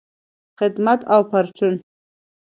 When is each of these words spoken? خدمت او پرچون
خدمت 0.59 0.99
او 1.13 1.21
پرچون 1.31 1.73